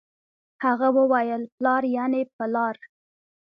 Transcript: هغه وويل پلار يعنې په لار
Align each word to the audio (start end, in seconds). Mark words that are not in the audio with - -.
هغه 0.63 0.87
وويل 0.97 1.41
پلار 1.55 1.83
يعنې 1.95 2.21
په 2.35 2.45
لار 2.53 2.75